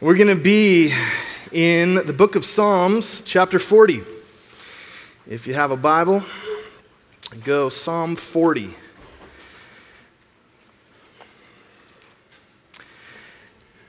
[0.00, 0.94] We're going to be
[1.50, 4.04] in the book of Psalms, chapter 40.
[5.28, 6.22] If you have a Bible,
[7.42, 8.70] go Psalm 40.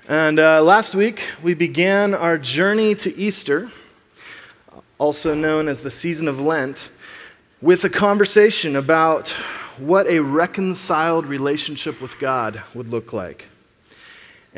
[0.08, 3.72] And uh, last week, we began our journey to Easter,
[4.98, 6.90] also known as the season of Lent,
[7.62, 9.30] with a conversation about
[9.78, 13.46] what a reconciled relationship with God would look like.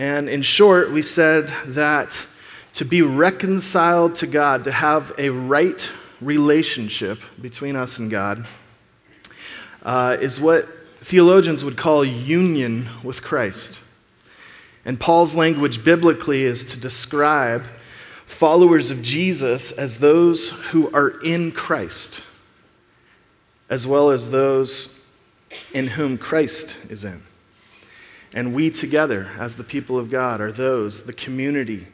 [0.01, 2.25] And in short, we said that
[2.73, 8.47] to be reconciled to God, to have a right relationship between us and God,
[9.83, 10.67] uh, is what
[11.01, 13.79] theologians would call union with Christ.
[14.85, 17.67] And Paul's language biblically is to describe
[18.25, 22.25] followers of Jesus as those who are in Christ,
[23.69, 25.05] as well as those
[25.75, 27.21] in whom Christ is in.
[28.33, 31.87] And we together, as the people of God, are those, the community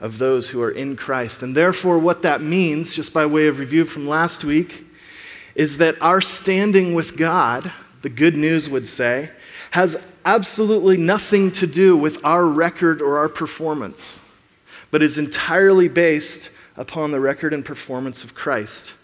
[0.00, 1.42] of those who are in Christ.
[1.42, 4.86] And therefore, what that means, just by way of review from last week,
[5.54, 7.70] is that our standing with God,
[8.02, 9.30] the good news would say,
[9.72, 14.20] has absolutely nothing to do with our record or our performance,
[14.90, 18.94] but is entirely based upon the record and performance of Christ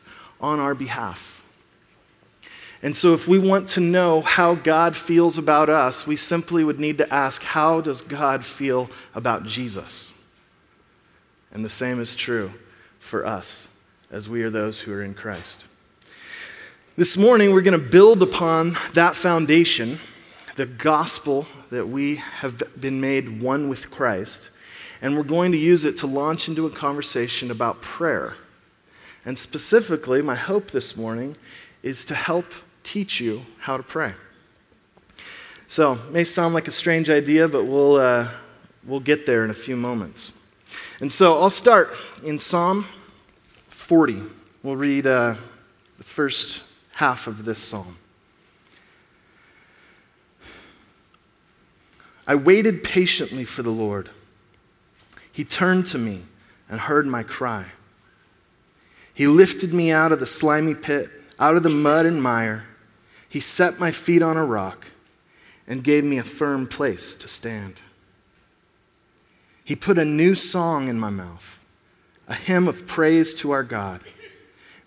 [0.40, 1.35] on our behalf.
[2.86, 6.78] And so, if we want to know how God feels about us, we simply would
[6.78, 10.14] need to ask, How does God feel about Jesus?
[11.50, 12.52] And the same is true
[13.00, 13.66] for us
[14.12, 15.66] as we are those who are in Christ.
[16.94, 19.98] This morning, we're going to build upon that foundation,
[20.54, 24.50] the gospel that we have been made one with Christ,
[25.02, 28.34] and we're going to use it to launch into a conversation about prayer.
[29.24, 31.36] And specifically, my hope this morning
[31.82, 32.46] is to help
[32.86, 34.14] teach you how to pray.
[35.66, 38.28] So, may sound like a strange idea, but we'll, uh,
[38.84, 40.32] we'll get there in a few moments.
[41.00, 41.90] And so, I'll start
[42.24, 42.84] in Psalm
[43.70, 44.22] 40.
[44.62, 45.34] We'll read uh,
[45.98, 47.98] the first half of this psalm.
[52.28, 54.10] I waited patiently for the Lord.
[55.32, 56.22] He turned to me
[56.68, 57.66] and heard my cry.
[59.12, 61.10] He lifted me out of the slimy pit,
[61.40, 62.64] out of the mud and mire
[63.28, 64.86] he set my feet on a rock
[65.66, 67.80] and gave me a firm place to stand.
[69.64, 71.64] He put a new song in my mouth,
[72.28, 74.00] a hymn of praise to our God.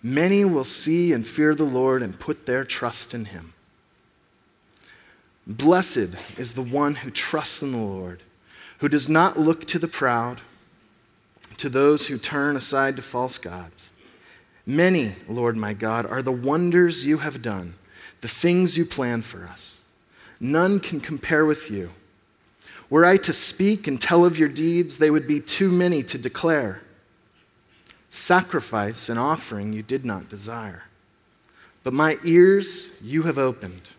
[0.02, 3.52] Many will see and fear the Lord and put their trust in him.
[5.46, 8.22] Blessed is the one who trusts in the Lord,
[8.78, 10.40] who does not look to the proud,
[11.58, 13.92] to those who turn aside to false gods.
[14.64, 17.74] Many, Lord my God, are the wonders you have done
[18.20, 19.80] the things you plan for us.
[20.40, 21.90] None can compare with you.
[22.88, 26.18] Were I to speak and tell of your deeds, they would be too many to
[26.18, 26.82] declare.
[28.10, 30.84] Sacrifice and offering you did not desire,
[31.84, 33.90] but my ears you have opened.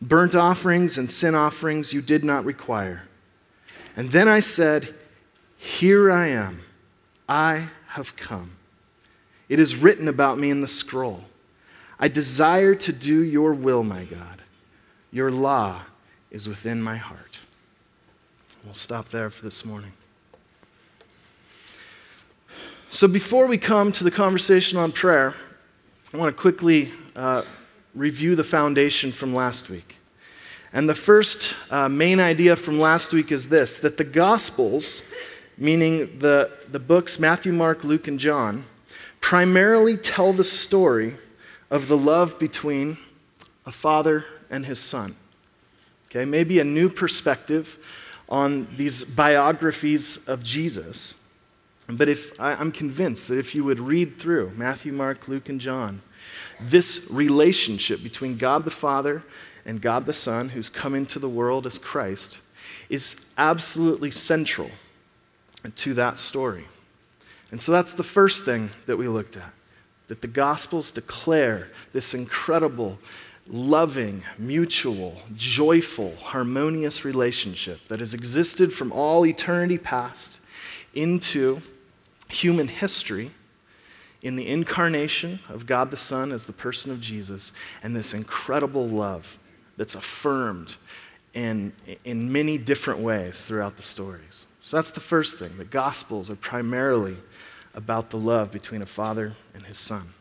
[0.00, 3.02] Burnt offerings and sin offerings you did not require.
[3.94, 4.94] And then I said,
[5.58, 6.62] Here I am,
[7.28, 8.52] I have come.
[9.50, 11.24] It is written about me in the scroll.
[12.02, 14.42] I desire to do your will, my God.
[15.12, 15.82] Your law
[16.32, 17.38] is within my heart.
[18.64, 19.92] We'll stop there for this morning.
[22.90, 25.34] So, before we come to the conversation on prayer,
[26.12, 27.42] I want to quickly uh,
[27.94, 29.94] review the foundation from last week.
[30.72, 35.08] And the first uh, main idea from last week is this that the Gospels,
[35.56, 38.64] meaning the, the books Matthew, Mark, Luke, and John,
[39.20, 41.14] primarily tell the story
[41.72, 42.98] of the love between
[43.64, 45.16] a father and his son.
[46.06, 47.78] Okay, maybe a new perspective
[48.28, 51.14] on these biographies of Jesus.
[51.88, 56.02] But if I'm convinced that if you would read through Matthew, Mark, Luke, and John,
[56.60, 59.22] this relationship between God the Father
[59.64, 62.38] and God the Son, who's come into the world as Christ,
[62.90, 64.70] is absolutely central
[65.74, 66.66] to that story.
[67.50, 69.52] And so that's the first thing that we looked at
[70.12, 72.98] that the Gospels declare this incredible,
[73.48, 80.38] loving, mutual, joyful, harmonious relationship that has existed from all eternity past
[80.92, 81.62] into
[82.28, 83.30] human history
[84.20, 87.50] in the incarnation of God the Son as the person of Jesus,
[87.82, 89.38] and this incredible love
[89.78, 90.76] that's affirmed
[91.32, 91.72] in,
[92.04, 94.44] in many different ways throughout the stories.
[94.60, 95.56] So that's the first thing.
[95.56, 97.16] The Gospels are primarily
[97.74, 100.14] about the love between a father and his son.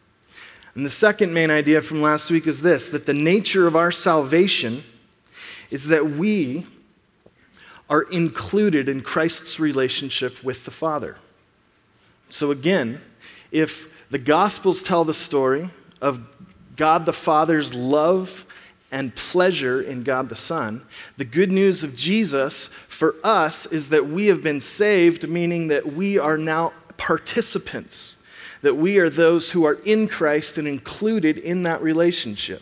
[0.76, 3.92] And the second main idea from last week is this that the nature of our
[3.92, 4.84] salvation
[5.70, 6.66] is that we
[7.90, 11.18] are included in Christ's relationship with the Father.
[12.30, 13.02] So, again,
[13.52, 15.70] if the Gospels tell the story
[16.02, 16.22] of
[16.78, 18.46] God the Father's love
[18.94, 20.84] and pleasure in God the Son,
[21.18, 25.94] the good news of Jesus for us is that we have been saved, meaning that
[25.94, 26.72] we are now
[27.02, 28.24] participants,
[28.62, 32.62] that we are those who are in Christ and included in that relationship,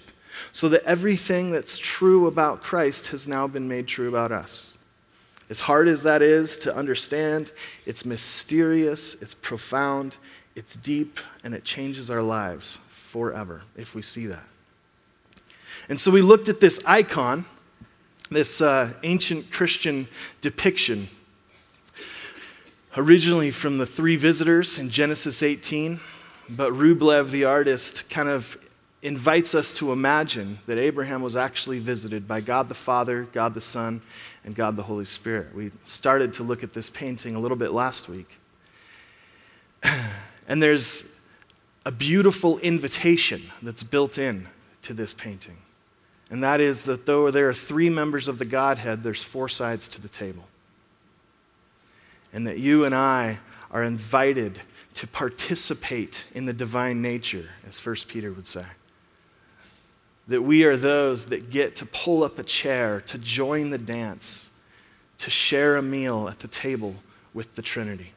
[0.53, 4.77] so that everything that's true about Christ has now been made true about us.
[5.49, 7.51] As hard as that is to understand,
[7.85, 10.15] it's mysterious, it's profound,
[10.55, 14.45] it's deep, and it changes our lives forever if we see that.
[15.89, 17.43] And so we looked at this icon,
[18.31, 20.07] this uh, ancient Christian
[20.39, 21.09] depiction,
[22.99, 26.01] originally from the three visitors in Genesis 18.
[26.49, 28.57] But Rublev, the artist, kind of
[29.01, 33.61] invites us to imagine that Abraham was actually visited by God the Father, God the
[33.61, 34.01] Son,
[34.43, 35.55] and God the Holy Spirit.
[35.55, 38.29] We started to look at this painting a little bit last week.
[40.49, 41.21] And there's
[41.85, 44.47] a beautiful invitation that's built in
[44.81, 45.57] to this painting.
[46.31, 49.87] And that is that though there are three members of the Godhead, there's four sides
[49.89, 50.48] to the table.
[52.33, 53.39] And that you and I
[53.71, 54.61] are invited
[54.95, 58.63] to participate in the divine nature, as 1 Peter would say
[60.29, 64.51] that we are those that get to pull up a chair, to join the dance,
[65.17, 66.95] to share a meal at the table
[67.33, 68.13] with the Trinity.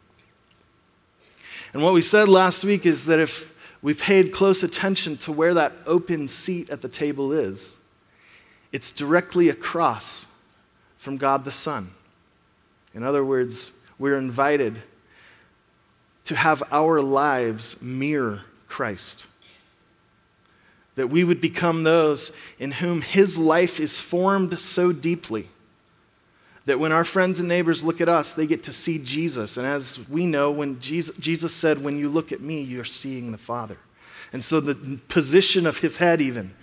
[1.73, 3.51] And what we said last week is that if
[3.81, 7.77] we paid close attention to where that open seat at the table is,
[8.73, 10.27] it's directly across
[10.99, 11.93] from God the Son.
[12.95, 13.73] In other words,
[14.03, 14.83] we're invited
[16.25, 19.29] to have our lives mirror Christ
[20.97, 25.49] that we would become those in whom his life is formed so deeply
[26.65, 29.57] that when our friends and neighbors look at us, they get to see Jesus.
[29.57, 33.31] And as we know, when Jesus, Jesus said, When you look at me, you're seeing
[33.31, 33.77] the Father.
[34.33, 36.55] And so the position of his head, even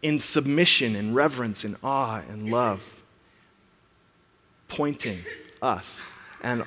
[0.00, 3.02] in submission, in reverence, in awe, and love,
[4.68, 5.18] pointing
[5.60, 6.08] us
[6.42, 6.64] and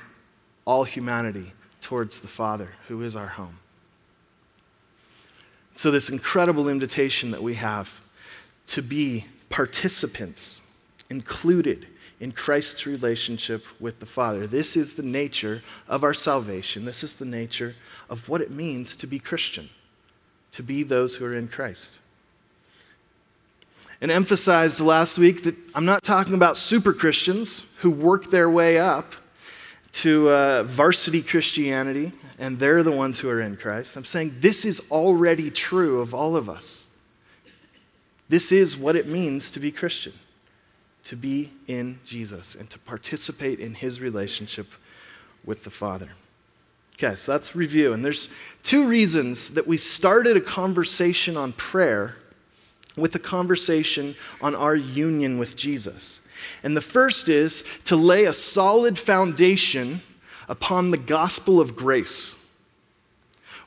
[0.65, 3.59] all humanity towards the Father, who is our home.
[5.75, 8.01] So, this incredible invitation that we have
[8.67, 10.61] to be participants,
[11.09, 11.87] included
[12.21, 14.45] in Christ's relationship with the Father.
[14.45, 16.85] This is the nature of our salvation.
[16.85, 17.75] This is the nature
[18.09, 19.69] of what it means to be Christian,
[20.51, 21.97] to be those who are in Christ.
[23.99, 28.79] And emphasized last week that I'm not talking about super Christians who work their way
[28.79, 29.13] up
[29.93, 33.95] to uh, varsity Christianity and they're the ones who are in Christ.
[33.95, 36.87] I'm saying this is already true of all of us.
[38.29, 40.13] This is what it means to be Christian,
[41.03, 44.67] to be in Jesus and to participate in his relationship
[45.45, 46.09] with the Father.
[46.95, 47.93] Okay, so that's review.
[47.93, 48.29] And there's
[48.63, 52.15] two reasons that we started a conversation on prayer
[52.95, 56.21] with a conversation on our union with Jesus.
[56.63, 60.01] And the first is to lay a solid foundation
[60.47, 62.37] upon the gospel of grace.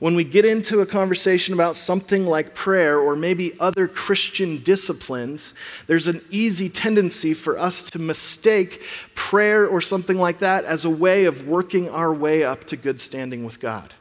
[0.00, 5.54] When we get into a conversation about something like prayer or maybe other Christian disciplines,
[5.86, 8.82] there's an easy tendency for us to mistake
[9.14, 13.00] prayer or something like that as a way of working our way up to good
[13.00, 13.94] standing with God.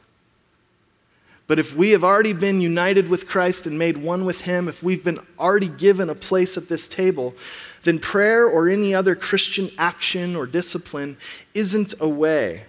[1.46, 4.82] But if we have already been united with Christ and made one with Him, if
[4.82, 7.34] we've been already given a place at this table,
[7.84, 11.16] then prayer or any other Christian action or discipline
[11.52, 12.64] isn't a way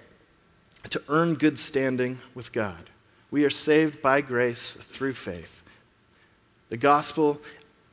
[0.90, 2.90] to earn good standing with God.
[3.32, 5.64] We are saved by grace through faith.
[6.70, 7.42] The gospel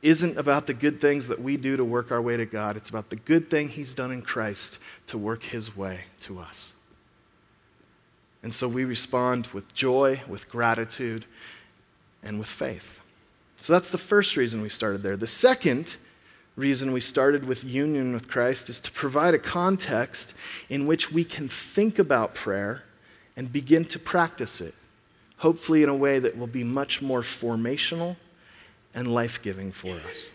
[0.01, 2.89] isn't about the good things that we do to work our way to God, it's
[2.89, 4.77] about the good thing He's done in Christ
[5.07, 6.73] to work His way to us.
[8.43, 11.25] And so we respond with joy, with gratitude,
[12.21, 13.01] and with faith.
[13.55, 15.15] So that's the first reason we started there.
[15.15, 15.95] The second
[16.55, 20.35] reason we started with union with Christ is to provide a context
[20.69, 22.83] in which we can think about prayer
[23.35, 24.75] and begin to practice it,
[25.37, 28.15] hopefully, in a way that will be much more formational
[28.93, 30.29] and life giving for us.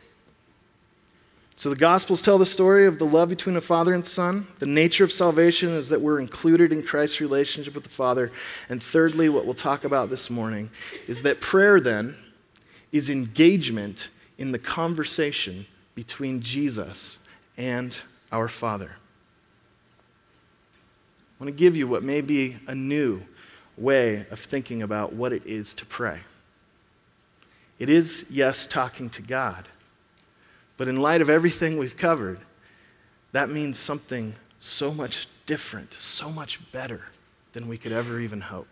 [1.55, 4.47] So, the Gospels tell the story of the love between a father and son.
[4.61, 8.31] The nature of salvation is that we're included in Christ's relationship with the Father.
[8.69, 10.71] And thirdly, what we'll talk about this morning
[11.09, 12.17] is that prayer then
[12.93, 14.09] is engagement
[14.39, 15.67] in the conversation
[15.99, 17.19] between Jesus
[17.57, 17.97] and
[18.31, 18.93] our Father.
[20.73, 23.23] I want to give you what may be a new
[23.77, 26.21] way of thinking about what it is to pray.
[27.81, 29.69] It is, yes, talking to God,
[30.77, 32.39] but in light of everything we've covered,
[33.33, 37.07] that means something so much different, so much better
[37.55, 38.71] than we could ever even hope.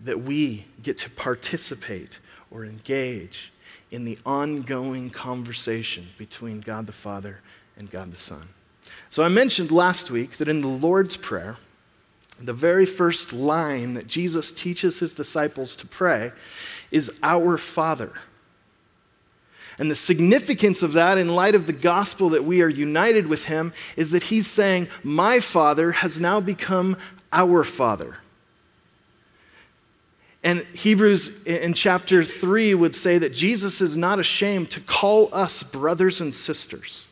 [0.00, 3.52] That we get to participate or engage
[3.90, 7.40] in the ongoing conversation between God the Father
[7.76, 8.48] and God the Son.
[9.08, 11.56] So I mentioned last week that in the Lord's Prayer,
[12.40, 16.32] the very first line that Jesus teaches his disciples to pray
[16.90, 18.12] is Our Father.
[19.78, 23.44] And the significance of that, in light of the gospel that we are united with
[23.44, 26.96] him, is that he's saying, My Father has now become
[27.32, 28.18] our Father.
[30.42, 35.62] And Hebrews in chapter 3 would say that Jesus is not ashamed to call us
[35.62, 37.08] brothers and sisters.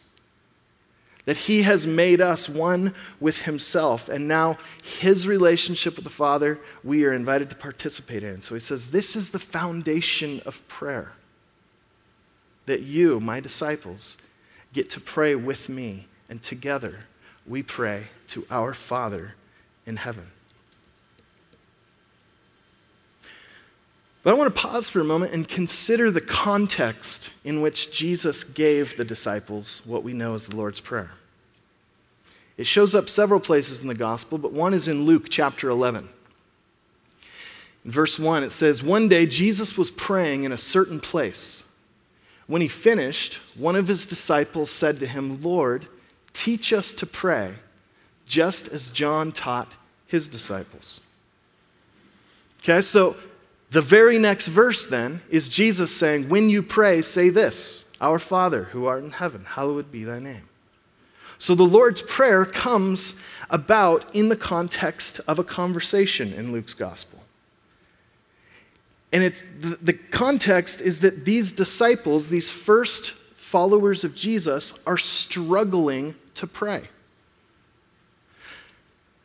[1.27, 4.09] That he has made us one with himself.
[4.09, 8.41] And now his relationship with the Father, we are invited to participate in.
[8.41, 11.13] So he says, This is the foundation of prayer.
[12.65, 14.17] That you, my disciples,
[14.73, 16.07] get to pray with me.
[16.31, 17.01] And together
[17.47, 19.35] we pray to our Father
[19.85, 20.33] in heaven.
[24.29, 28.45] But I want to pause for a moment and consider the context in which Jesus
[28.45, 31.13] gave the disciples what we know as the Lord's Prayer.
[32.59, 36.11] It shows up several places in the gospel, but one is in Luke chapter 11.
[37.87, 41.67] In verse 1, it says, One day Jesus was praying in a certain place.
[42.47, 45.87] When he finished, one of his disciples said to him, Lord,
[46.35, 47.55] teach us to pray,
[48.27, 49.73] just as John taught
[50.07, 51.01] his disciples.
[52.63, 53.17] Okay, so
[53.71, 58.65] the very next verse then is Jesus saying, When you pray, say this Our Father
[58.65, 60.49] who art in heaven, hallowed be thy name.
[61.39, 67.23] So the Lord's Prayer comes about in the context of a conversation in Luke's gospel.
[69.13, 74.99] And it's the, the context is that these disciples, these first followers of Jesus, are
[74.99, 76.89] struggling to pray.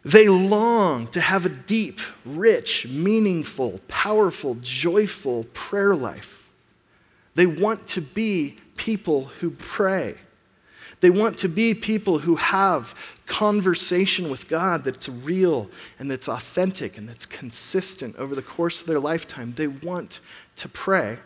[0.06, 6.50] They long to have a deep, rich, meaningful, powerful, joyful prayer life.
[7.36, 10.16] They want to be people who pray.
[11.00, 12.96] They want to be people who have
[13.26, 15.70] conversation with God that's real
[16.00, 19.54] and that's authentic and that's consistent over the course of their lifetime.
[19.54, 20.20] They want
[20.58, 21.18] to pray.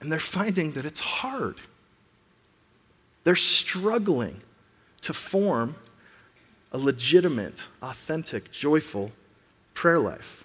[0.00, 1.56] And they're finding that it's hard.
[3.24, 4.42] They're struggling
[5.00, 5.76] to form
[6.74, 9.12] a legitimate, authentic, joyful
[9.74, 10.44] prayer life.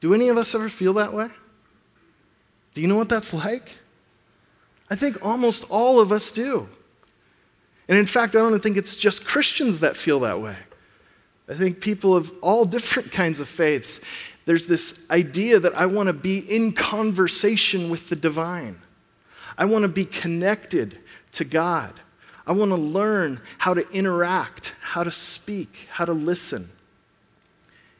[0.00, 1.28] Do any of us ever feel that way?
[2.72, 3.78] Do you know what that's like?
[4.88, 6.66] I think almost all of us do.
[7.88, 10.56] And in fact, I don't think it's just Christians that feel that way.
[11.46, 14.00] I think people of all different kinds of faiths,
[14.46, 18.80] there's this idea that I want to be in conversation with the divine.
[19.58, 20.98] I want to be connected
[21.32, 21.92] to God.
[22.50, 26.66] I want to learn how to interact, how to speak, how to listen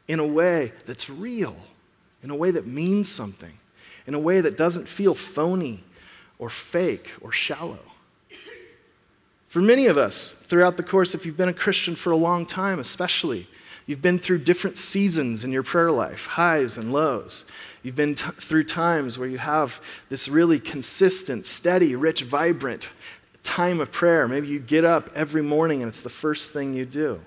[0.09, 1.57] in a way that's real,
[2.25, 3.53] in a way that means something,
[4.09, 5.85] in a way that doesn't feel phony
[6.41, 7.79] or fake or shallow.
[9.47, 12.45] For many of us, throughout the course, if you've been a Christian for a long
[12.45, 13.47] time, especially,
[13.87, 17.45] you've been through different seasons in your prayer life, highs and lows.
[17.85, 22.91] You've been t- through times where you have this really consistent, steady, rich, vibrant
[23.43, 24.29] time of prayer.
[24.29, 27.21] Maybe you get up every morning and it's the first thing you do.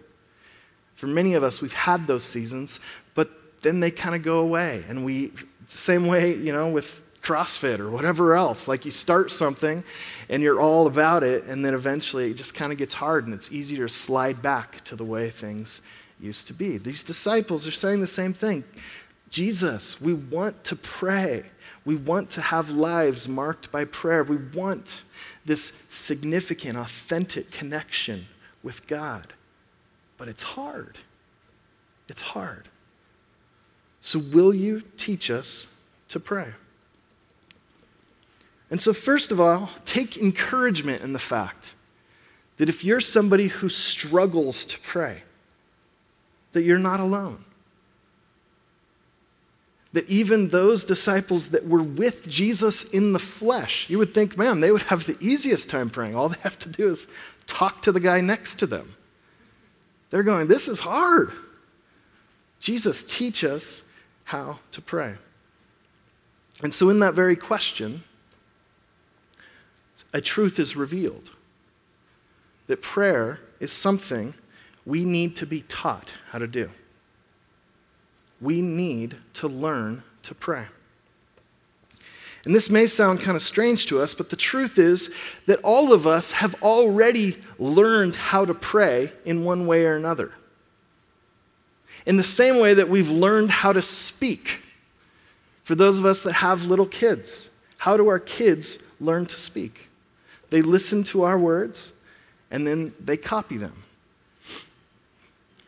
[0.96, 2.80] For many of us, we've had those seasons,
[3.14, 3.30] but
[3.62, 4.84] then they kind of go away.
[4.88, 5.32] And we,
[5.68, 8.68] same way, you know, with CrossFit or whatever else.
[8.68, 9.84] Like you start something
[10.30, 13.34] and you're all about it, and then eventually it just kind of gets hard and
[13.34, 15.82] it's easier to slide back to the way things
[16.20, 16.78] used to be.
[16.78, 18.64] These disciples are saying the same thing.
[19.30, 21.46] Jesus, we want to pray.
[21.86, 24.24] We want to have lives marked by prayer.
[24.24, 25.04] We want
[25.46, 28.28] this significant, authentic connection
[28.62, 29.34] with God.
[30.18, 30.98] But it's hard.
[32.08, 32.70] It's hard.
[34.02, 35.78] So, will you teach us
[36.10, 36.50] to pray?
[38.70, 41.76] And so, first of all, take encouragement in the fact
[42.58, 45.24] that if you're somebody who struggles to pray,
[46.54, 47.46] that you're not alone
[49.94, 54.60] that even those disciples that were with Jesus in the flesh, you would think, man,
[54.60, 56.16] they would have the easiest time praying.
[56.16, 57.08] All they have to do is
[57.46, 58.96] talk to the guy next to them.
[60.10, 61.32] They're going, this is hard.
[62.60, 63.84] Jesus, teach us
[64.26, 65.16] how to pray.
[66.64, 68.04] And so, in that very question,
[70.14, 71.32] a truth is revealed
[72.68, 74.34] that prayer is something
[74.86, 76.70] we need to be taught how to do
[78.44, 80.66] we need to learn to pray.
[82.46, 85.94] And this may sound kind of strange to us, but the truth is that all
[85.94, 90.34] of us have already learned how to pray in one way or another.
[92.06, 94.60] In the same way that we've learned how to speak.
[95.64, 99.88] For those of us that have little kids, how do our kids learn to speak?
[100.50, 101.94] They listen to our words
[102.52, 103.84] and then they copy them.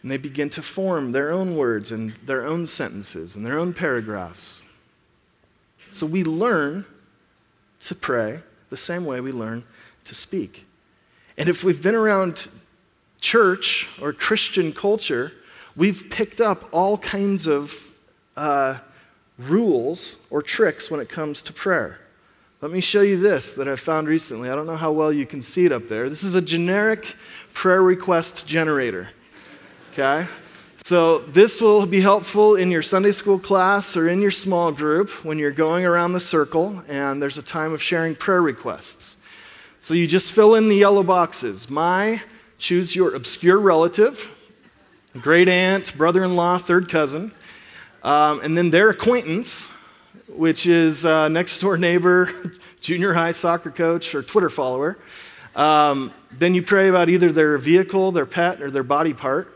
[0.05, 3.73] And they begin to form their own words and their own sentences and their own
[3.73, 4.61] paragraphs.
[5.89, 6.85] So we learn
[7.79, 9.63] to pray the same way we learn
[10.03, 10.67] to speak.
[11.39, 12.49] And if we've been around
[13.19, 15.31] church or Christian culture,
[15.75, 17.89] we've picked up all kinds of
[18.37, 18.77] uh,
[19.39, 21.99] rules or tricks when it comes to prayer.
[22.61, 24.51] Let me show you this that I found recently.
[24.51, 26.11] I don't know how well you can see it up there.
[26.11, 27.15] This is a generic
[27.55, 29.09] prayer request generator.
[29.97, 30.27] Okay?
[30.83, 35.09] So, this will be helpful in your Sunday school class or in your small group
[35.23, 39.15] when you're going around the circle and there's a time of sharing prayer requests.
[39.79, 41.69] So, you just fill in the yellow boxes.
[41.69, 42.21] My,
[42.57, 44.35] choose your obscure relative,
[45.13, 47.31] great aunt, brother in law, third cousin,
[48.03, 49.67] um, and then their acquaintance,
[50.27, 52.29] which is uh, next door neighbor,
[52.81, 54.97] junior high soccer coach, or Twitter follower.
[55.55, 59.54] Um, then you pray about either their vehicle, their pet, or their body part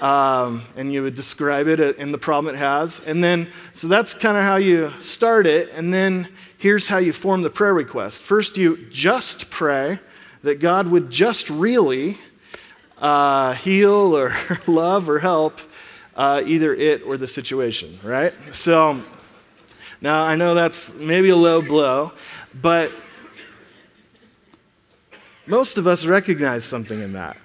[0.00, 3.04] um, and you would describe it and the problem it has.
[3.06, 5.70] And then, so that's kind of how you start it.
[5.70, 8.22] And then here's how you form the prayer request.
[8.22, 9.98] First, you just pray
[10.42, 12.18] that God would just really
[12.98, 14.32] uh, heal or
[14.66, 15.60] love or help
[16.14, 18.32] uh, either it or the situation, right?
[18.52, 19.02] So
[20.00, 22.12] now I know that's maybe a low blow,
[22.54, 22.92] but
[25.46, 27.36] most of us recognize something in that.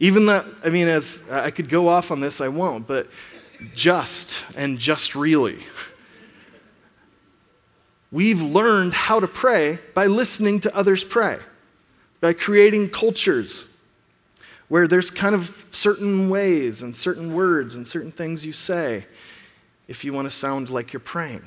[0.00, 3.08] Even that, I mean, as I could go off on this, I won't, but
[3.74, 5.58] just and just really.
[8.10, 11.38] We've learned how to pray by listening to others pray,
[12.20, 13.68] by creating cultures
[14.68, 19.04] where there's kind of certain ways and certain words and certain things you say
[19.86, 21.42] if you want to sound like you're praying.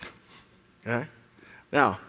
[0.85, 1.07] Okay?
[1.71, 1.99] Now,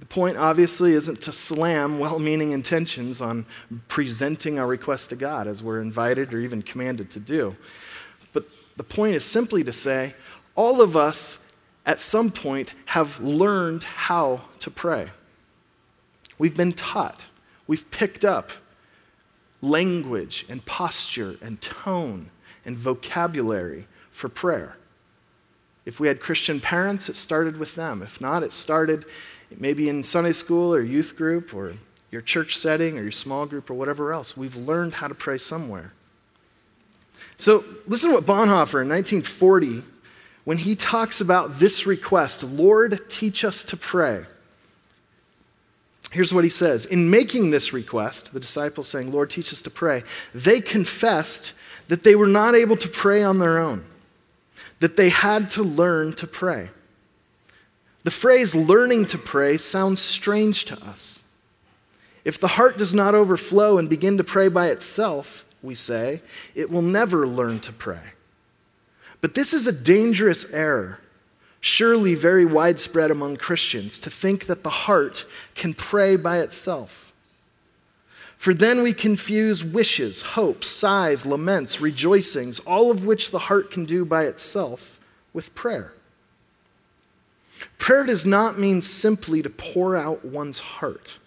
[0.00, 3.44] the point, obviously, isn't to slam well meaning intentions on
[3.88, 7.54] presenting our request to God as we're invited or even commanded to do.
[8.32, 10.14] But the point is simply to say
[10.54, 11.52] all of us
[11.84, 15.10] at some point have learned how to pray.
[16.38, 17.26] We've been taught,
[17.66, 18.52] we've picked up
[19.60, 22.30] language and posture and tone
[22.64, 24.76] and vocabulary for prayer.
[25.84, 28.00] If we had Christian parents, it started with them.
[28.00, 29.04] If not, it started
[29.56, 31.74] maybe in Sunday school or youth group or
[32.10, 34.36] your church setting or your small group or whatever else.
[34.36, 35.92] We've learned how to pray somewhere.
[37.38, 39.82] So listen to what Bonhoeffer in 1940,
[40.44, 44.24] when he talks about this request, Lord, teach us to pray.
[46.12, 49.70] Here's what he says In making this request, the disciples saying, Lord, teach us to
[49.70, 50.02] pray,
[50.34, 51.54] they confessed
[51.88, 53.84] that they were not able to pray on their own,
[54.80, 56.70] that they had to learn to pray.
[58.02, 61.22] The phrase learning to pray sounds strange to us.
[62.24, 66.22] If the heart does not overflow and begin to pray by itself, we say,
[66.54, 68.12] it will never learn to pray.
[69.20, 71.00] But this is a dangerous error,
[71.60, 77.12] surely very widespread among Christians, to think that the heart can pray by itself.
[78.36, 83.84] For then we confuse wishes, hopes, sighs, laments, rejoicings, all of which the heart can
[83.84, 84.98] do by itself,
[85.34, 85.92] with prayer.
[87.80, 91.18] Prayer does not mean simply to pour out one's heart.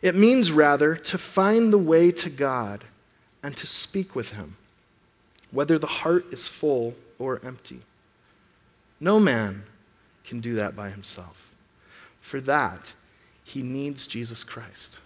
[0.00, 2.84] It means rather to find the way to God
[3.42, 4.56] and to speak with Him,
[5.50, 7.80] whether the heart is full or empty.
[9.00, 9.64] No man
[10.24, 11.52] can do that by himself.
[12.20, 12.94] For that,
[13.42, 15.00] he needs Jesus Christ.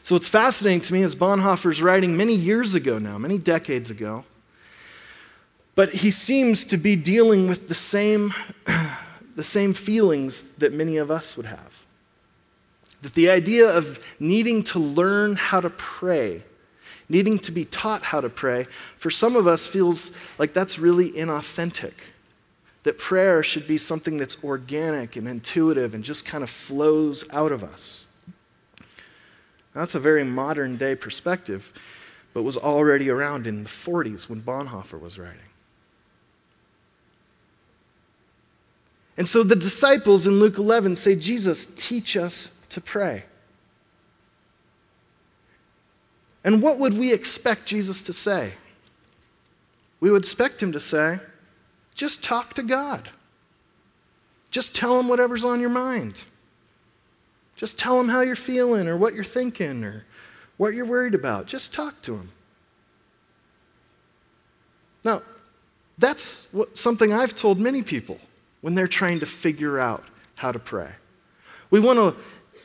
[0.00, 4.24] So it's fascinating to me as Bonhoeffer's writing many years ago now, many decades ago,
[5.74, 8.32] but he seems to be dealing with the same,
[9.36, 11.84] the same feelings that many of us would have.
[13.02, 16.44] That the idea of needing to learn how to pray,
[17.08, 21.10] needing to be taught how to pray, for some of us feels like that's really
[21.10, 21.94] inauthentic.
[22.84, 27.50] That prayer should be something that's organic and intuitive and just kind of flows out
[27.50, 28.06] of us.
[29.72, 31.72] That's a very modern day perspective,
[32.32, 35.40] but was already around in the 40s when Bonhoeffer was writing.
[39.16, 43.24] And so the disciples in Luke 11 say, Jesus, teach us to pray.
[46.42, 48.54] And what would we expect Jesus to say?
[50.00, 51.20] We would expect him to say,
[51.94, 53.08] just talk to God.
[54.50, 56.22] Just tell him whatever's on your mind.
[57.56, 60.04] Just tell him how you're feeling or what you're thinking or
[60.56, 61.46] what you're worried about.
[61.46, 62.30] Just talk to him.
[65.04, 65.22] Now,
[65.98, 68.18] that's what, something I've told many people
[68.64, 70.02] when they're trying to figure out
[70.36, 70.88] how to pray.
[71.68, 72.16] We want to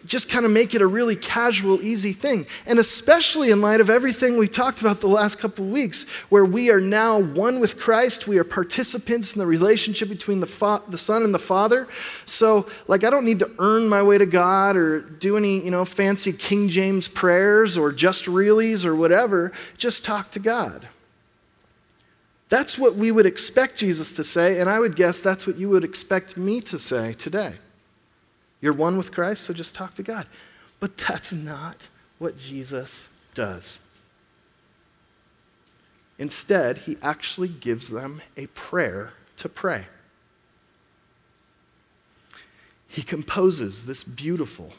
[0.05, 2.47] just kind of make it a really casual, easy thing.
[2.65, 6.45] And especially in light of everything we talked about the last couple of weeks, where
[6.45, 10.83] we are now one with Christ, we are participants in the relationship between the, fa-
[10.87, 11.85] the Son and the Father.
[12.25, 15.69] So, like, I don't need to earn my way to God or do any, you
[15.69, 19.51] know, fancy King James prayers or just reallys or whatever.
[19.75, 20.87] Just talk to God.
[22.49, 25.69] That's what we would expect Jesus to say, and I would guess that's what you
[25.69, 27.53] would expect me to say today.
[28.59, 30.27] You're one with Christ, so just talk to God.
[30.79, 33.79] But that's not what Jesus does.
[36.17, 39.85] Instead, he actually gives them a prayer to pray.
[42.87, 44.73] He composes this beautiful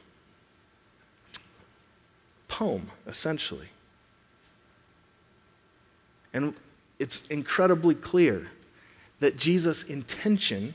[2.49, 3.69] poem, essentially.
[6.35, 6.55] And
[7.01, 8.49] it's incredibly clear
[9.21, 10.75] that Jesus' intention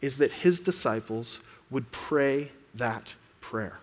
[0.00, 3.80] is that his disciples would pray that prayer.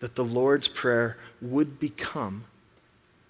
[0.00, 2.44] That the Lord's Prayer would become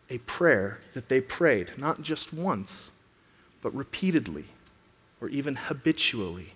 [0.08, 2.92] a prayer that they prayed, not just once,
[3.62, 4.44] but repeatedly
[5.20, 6.54] or even habitually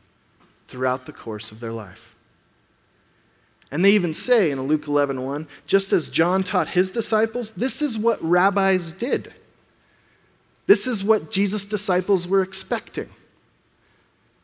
[0.68, 2.14] throughout the course of their life.
[3.72, 7.82] And they even say in Luke 11 1, just as John taught his disciples, this
[7.82, 9.32] is what rabbis did.
[10.66, 13.08] This is what Jesus' disciples were expecting.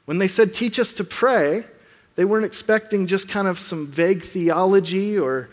[0.04, 1.64] When they said, Teach us to pray,
[2.16, 5.48] they weren't expecting just kind of some vague theology or,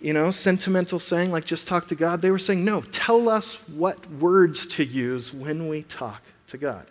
[0.00, 2.20] you know, sentimental saying like just talk to God.
[2.20, 6.86] They were saying, no, tell us what words to use when we talk to God.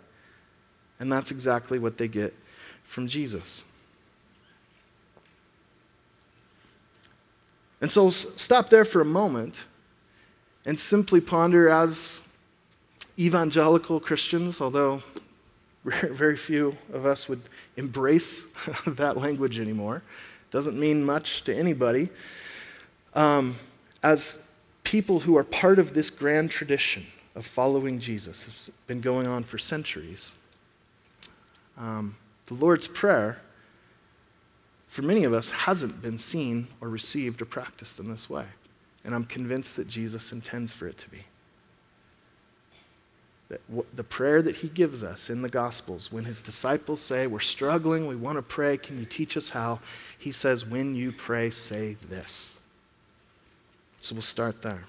[1.00, 2.34] And that's exactly what they get
[2.82, 3.64] from Jesus.
[7.80, 9.66] And so stop there for a moment
[10.66, 12.23] and simply ponder as
[13.18, 15.02] evangelical Christians, although
[15.84, 17.42] very few of us would
[17.76, 18.46] embrace
[18.86, 20.02] that language anymore.
[20.50, 22.10] Doesn't mean much to anybody.
[23.14, 23.56] Um,
[24.02, 29.26] as people who are part of this grand tradition of following Jesus, it's been going
[29.26, 30.34] on for centuries.
[31.76, 33.40] Um, the Lord's Prayer,
[34.86, 38.46] for many of us, hasn't been seen or received or practiced in this way.
[39.04, 41.24] And I'm convinced that Jesus intends for it to be
[43.48, 48.06] the prayer that he gives us in the Gospels, when his disciples say, We're struggling,
[48.06, 49.80] we want to pray, can you teach us how?
[50.18, 52.56] He says, When you pray, say this.
[54.00, 54.84] So we'll start there.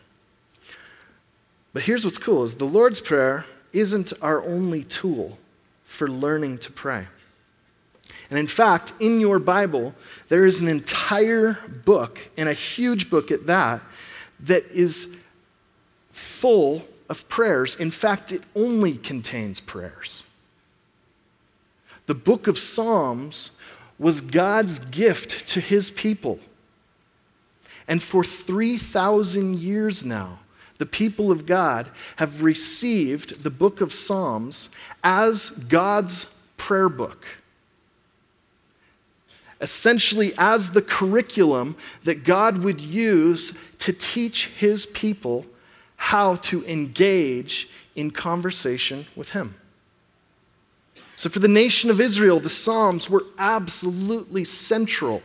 [1.74, 5.38] But here's what's cool is the Lord's Prayer isn't our only tool
[5.84, 7.08] for learning to pray.
[8.30, 9.94] And in fact, in your Bible,
[10.30, 13.82] there is an entire book, and a huge book at that,
[14.42, 15.24] that is
[16.12, 17.76] full of prayers.
[17.76, 20.24] In fact, it only contains prayers.
[22.06, 23.52] The book of Psalms
[23.98, 26.40] was God's gift to his people.
[27.88, 30.40] And for 3,000 years now,
[30.78, 31.88] the people of God
[32.18, 34.70] have received the book of Psalms
[35.04, 37.26] as God's prayer book.
[39.62, 45.46] Essentially, as the curriculum that God would use to teach his people
[45.98, 49.56] how to engage in conversation with Him.
[51.16, 55.24] So, for the nation of Israel, the Psalms were absolutely central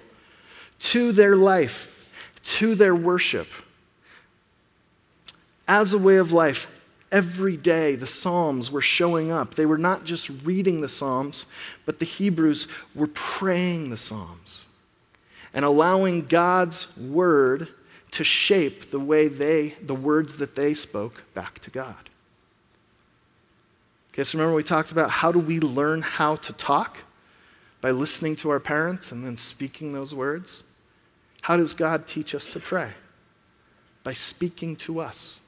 [0.79, 2.07] to their life,
[2.43, 3.49] to their worship.
[5.67, 6.69] As a way of life,
[7.13, 9.55] every day the Psalms were showing up.
[9.55, 11.47] They were not just reading the Psalms,
[11.85, 14.67] but the Hebrews were praying the Psalms
[15.53, 17.69] and allowing God's word
[18.13, 22.11] to shape the way they, the words that they spoke back to God.
[24.13, 26.99] Okay, so remember we talked about how do we learn how to talk?
[27.81, 30.65] By listening to our parents and then speaking those words.
[31.43, 32.91] How does God teach us to pray?
[34.03, 35.41] By speaking to us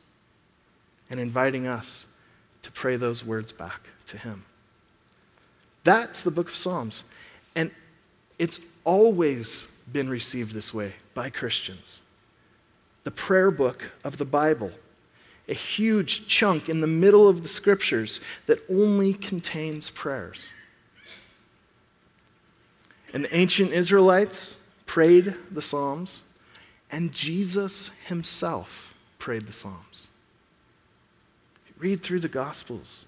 [1.10, 2.06] and inviting us
[2.62, 4.44] to pray those words back to Him.
[5.84, 7.04] That's the book of Psalms.
[7.54, 7.70] And
[8.38, 12.01] it's always been received this way by Christians
[13.04, 14.70] the prayer book of the Bible,
[15.48, 20.52] a huge chunk in the middle of the scriptures that only contains prayers.
[23.12, 26.22] And the ancient Israelites prayed the Psalms,
[26.90, 30.08] and Jesus himself prayed the Psalms.
[31.78, 33.06] read through the Gospels,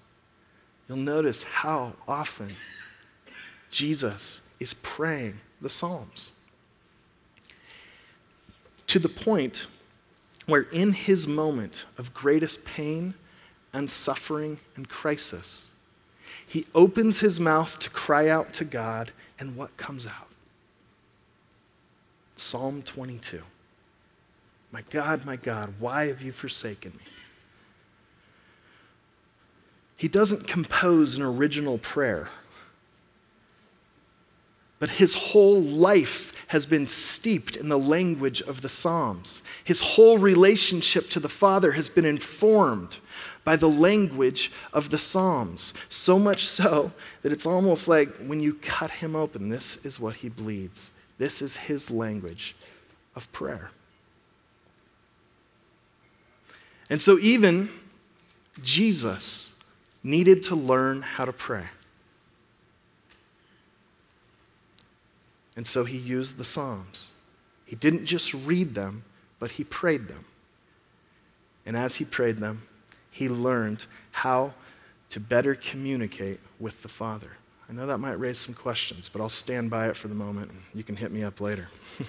[0.87, 2.55] you'll notice how often
[3.69, 6.33] Jesus is praying the Psalms.
[8.87, 9.67] To the point
[10.45, 13.13] where, in his moment of greatest pain
[13.73, 15.71] and suffering and crisis,
[16.47, 20.29] he opens his mouth to cry out to God, and what comes out?
[22.35, 23.41] Psalm 22.
[24.71, 27.11] My God, my God, why have you forsaken me?
[29.97, 32.27] He doesn't compose an original prayer,
[34.77, 39.41] but his whole life has been steeped in the language of the Psalms.
[39.63, 42.99] His whole relationship to the Father has been informed
[43.43, 45.73] by the language of the Psalms.
[45.89, 50.17] So much so that it's almost like when you cut him open, this is what
[50.17, 50.91] he bleeds.
[51.17, 52.55] This is his language
[53.15, 53.71] of prayer.
[56.89, 57.69] And so, even
[58.61, 59.55] Jesus
[60.03, 61.65] needed to learn how to pray.
[65.55, 67.11] And so he used the Psalms.
[67.65, 69.03] He didn't just read them,
[69.39, 70.25] but he prayed them.
[71.65, 72.63] And as he prayed them,
[73.09, 74.53] he learned how
[75.09, 77.37] to better communicate with the Father.
[77.69, 80.51] I know that might raise some questions, but I'll stand by it for the moment
[80.51, 81.69] and you can hit me up later.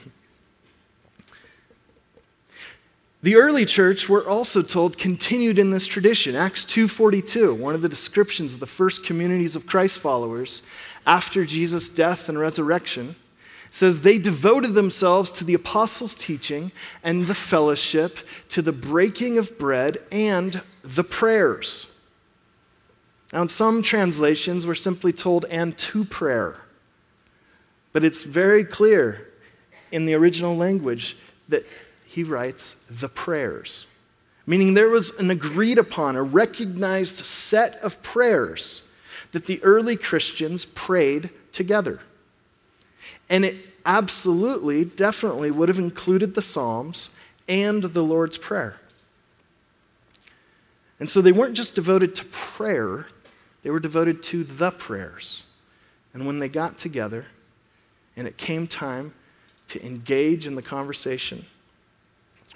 [3.22, 6.36] the early church, we're also told, continued in this tradition.
[6.36, 10.62] Acts 2:42, one of the descriptions of the first communities of Christ followers
[11.06, 13.16] after Jesus' death and resurrection,
[13.70, 19.58] says they devoted themselves to the apostles' teaching and the fellowship, to the breaking of
[19.58, 21.92] bread and the prayers.
[23.32, 26.60] Now, in some translations, we're simply told, and to prayer.
[27.92, 29.28] But it's very clear
[29.90, 31.16] in the original language
[31.48, 31.64] that
[32.04, 33.86] he writes the prayers,
[34.46, 38.94] meaning there was an agreed upon, a recognized set of prayers
[39.32, 42.00] that the early Christians prayed together.
[43.28, 48.76] And it absolutely, definitely would have included the Psalms and the Lord's Prayer.
[50.98, 53.06] And so they weren't just devoted to prayer,
[53.62, 55.44] they were devoted to the prayers.
[56.14, 57.26] And when they got together
[58.16, 59.12] and it came time
[59.68, 61.44] to engage in the conversation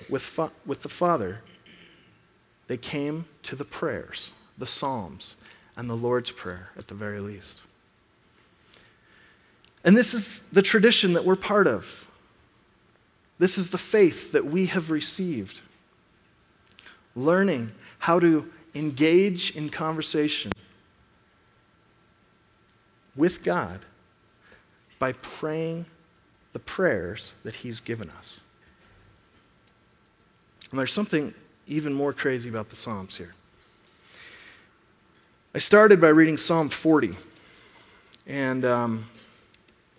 [0.09, 1.43] with, fa- with the Father,
[2.69, 5.37] they came to the prayers, the Psalms,
[5.77, 7.61] and the Lord's Prayer at the very least.
[9.85, 12.11] And this is the tradition that we're part of.
[13.39, 15.61] This is the faith that we have received.
[17.17, 20.53] Learning how to engage in conversation
[23.17, 23.81] with God
[24.99, 25.87] by praying
[26.53, 28.41] the prayers that He's given us.
[30.71, 31.35] And there's something
[31.67, 33.35] even more crazy about the Psalms here.
[35.55, 37.17] I started by reading Psalm 40.
[38.27, 39.09] And um,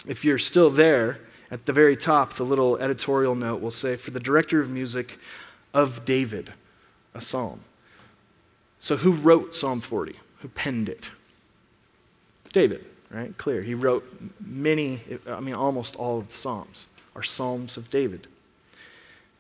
[0.08, 4.12] if you're still there, at the very top, the little editorial note will say, For
[4.12, 5.20] the director of music
[5.74, 6.54] of David,
[7.14, 7.64] a psalm.
[8.80, 10.16] So, who wrote Psalm 40?
[10.40, 11.12] Who penned it?
[12.54, 13.38] David right?
[13.38, 13.62] Clear.
[13.62, 14.06] He wrote
[14.40, 18.28] many, I mean, almost all of the Psalms are Psalms of David.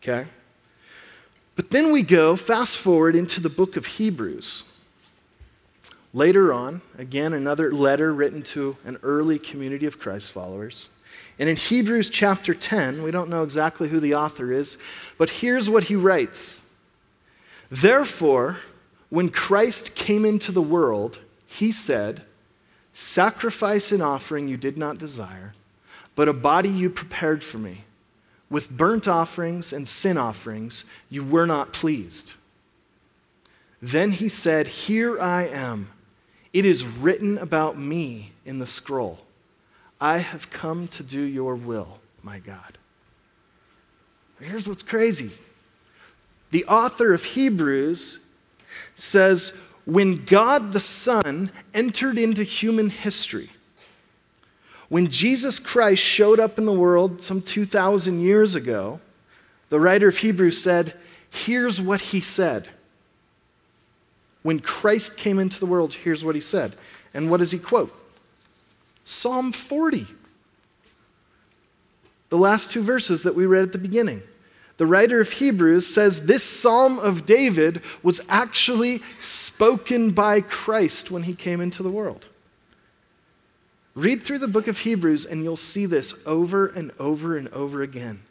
[0.02, 0.28] Okay?
[1.56, 4.71] But then we go, fast forward into the book of Hebrews.
[6.14, 10.90] Later on, again, another letter written to an early community of Christ followers.
[11.40, 14.78] And in Hebrews chapter 10, we don't know exactly who the author is,
[15.18, 16.64] but here's what he writes
[17.70, 18.58] Therefore,
[19.10, 22.24] when Christ came into the world, he said,
[22.94, 25.54] Sacrifice and offering you did not desire,
[26.16, 27.86] but a body you prepared for me.
[28.50, 32.34] With burnt offerings and sin offerings you were not pleased.
[33.82, 35.90] Then he said, Here I am.
[36.54, 39.20] It is written about me in the scroll.
[40.00, 42.78] I have come to do your will, my God.
[44.40, 45.32] Here's what's crazy
[46.50, 48.20] the author of Hebrews
[48.96, 53.50] says, when God the Son entered into human history,
[54.90, 59.00] when Jesus Christ showed up in the world some 2,000 years ago,
[59.70, 60.94] the writer of Hebrews said,
[61.30, 62.68] Here's what he said.
[64.44, 66.76] When Christ came into the world, here's what he said.
[67.14, 67.94] And what does he quote?
[69.04, 70.08] Psalm 40.
[72.30, 74.24] The last two verses that we read at the beginning
[74.78, 81.22] the writer of Hebrews says this Psalm of David was actually spoken by Christ when
[81.24, 82.28] he came into the world.
[83.94, 87.84] Read through the book of Hebrews and you'll see this over and over and over
[87.84, 88.24] again.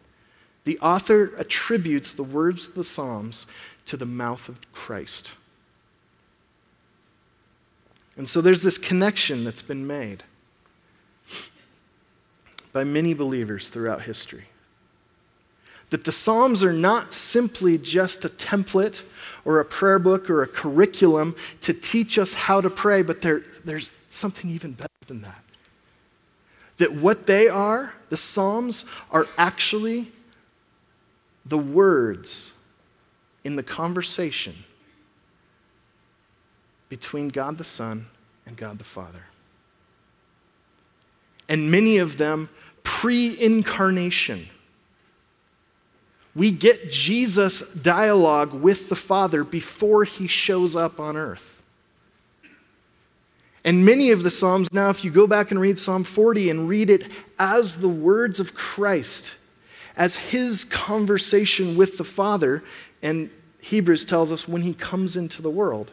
[0.64, 3.46] The author attributes the words of the Psalms
[3.87, 5.33] to the mouth of Christ.
[8.16, 10.25] And so there's this connection that's been made.
[12.73, 14.44] by many believers throughout history.
[15.90, 19.03] That the Psalms are not simply just a template
[19.44, 23.90] or a prayer book or a curriculum to teach us how to pray, but there's
[24.09, 25.42] something even better than that.
[26.77, 30.12] That what they are, the Psalms, are actually
[31.44, 32.55] the words
[33.42, 34.55] in the conversation
[36.90, 38.09] between God the Son
[38.44, 39.24] and God the Father.
[41.48, 42.50] And many of them
[42.83, 44.48] pre incarnation.
[46.35, 51.61] We get Jesus' dialogue with the Father before he shows up on earth.
[53.64, 56.68] And many of the Psalms, now, if you go back and read Psalm 40 and
[56.68, 59.35] read it as the words of Christ,
[59.96, 62.62] as his conversation with the Father,
[63.03, 63.29] and
[63.61, 65.92] Hebrews tells us when he comes into the world,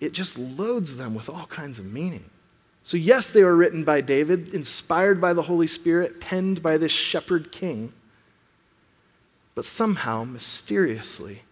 [0.00, 2.30] it just loads them with all kinds of meaning.
[2.82, 6.92] So, yes, they were written by David, inspired by the Holy Spirit, penned by this
[6.92, 7.92] shepherd king.
[9.54, 11.42] But somehow, mysteriously,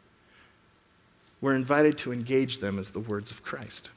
[1.41, 3.91] we're invited to engage them as the words of Christ.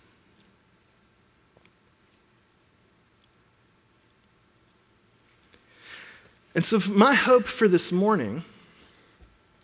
[6.56, 8.44] And so, my hope for this morning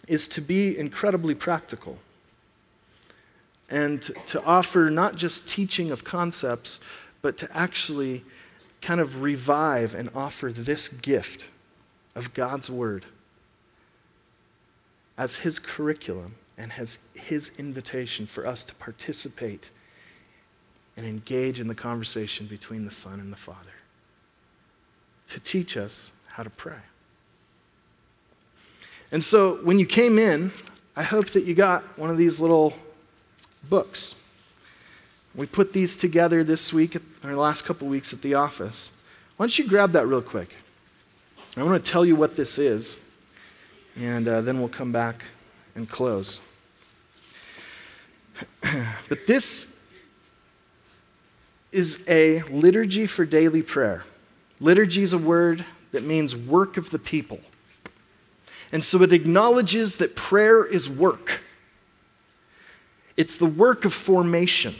[0.07, 1.97] is to be incredibly practical
[3.69, 6.79] and to offer not just teaching of concepts,
[7.21, 8.23] but to actually
[8.81, 11.49] kind of revive and offer this gift
[12.13, 13.05] of God's Word
[15.17, 19.69] as His curriculum and as His invitation for us to participate
[20.95, 23.73] and engage in the conversation between the Son and the Father,
[25.27, 26.77] to teach us how to pray.
[29.11, 30.51] And so when you came in,
[30.95, 32.73] I hope that you got one of these little
[33.69, 34.21] books.
[35.33, 38.91] We put these together this week, or the last couple weeks at the office.
[39.37, 40.55] Why don't you grab that real quick?
[41.57, 42.97] I want to tell you what this is,
[43.95, 45.23] and uh, then we'll come back
[45.75, 46.39] and close.
[49.09, 49.79] but this
[51.71, 54.05] is a liturgy for daily prayer.
[54.61, 57.41] Liturgy is a word that means work of the people.
[58.71, 61.41] And so it acknowledges that prayer is work.
[63.17, 64.75] It's the work of formation.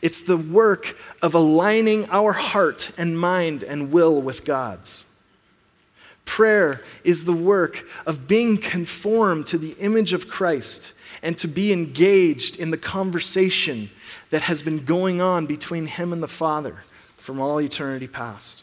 [0.00, 5.04] It's the work of aligning our heart and mind and will with God's.
[6.24, 11.72] Prayer is the work of being conformed to the image of Christ and to be
[11.72, 13.90] engaged in the conversation
[14.30, 16.76] that has been going on between Him and the Father
[17.16, 18.62] from all eternity past.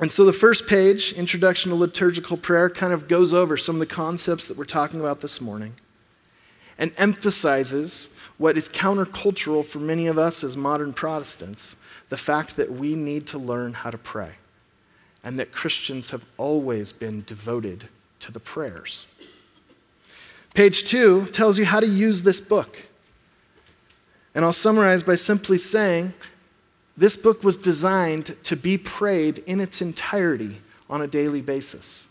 [0.00, 3.80] And so the first page, Introduction to Liturgical Prayer, kind of goes over some of
[3.80, 5.74] the concepts that we're talking about this morning
[6.78, 11.74] and emphasizes what is countercultural for many of us as modern Protestants
[12.08, 14.36] the fact that we need to learn how to pray
[15.24, 17.88] and that Christians have always been devoted
[18.20, 19.06] to the prayers.
[20.54, 22.78] Page two tells you how to use this book.
[24.34, 26.14] And I'll summarize by simply saying
[26.98, 30.56] this book was designed to be prayed in its entirety
[30.90, 32.08] on a daily basis.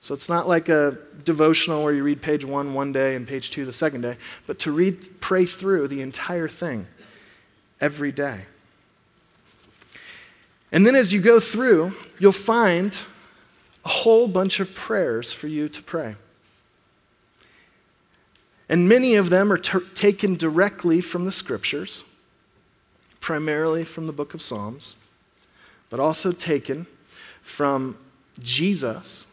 [0.00, 3.50] So it's not like a devotional where you read page one one day and page
[3.50, 6.86] two the second day, but to read, pray through the entire thing
[7.78, 8.46] every day.
[10.72, 12.98] And then as you go through, you'll find
[13.84, 16.16] a whole bunch of prayers for you to pray.
[18.66, 22.04] And many of them are taken directly from the scriptures
[23.20, 24.96] primarily from the book of Psalms,
[25.88, 26.86] but also taken
[27.42, 27.96] from
[28.40, 29.26] Jesus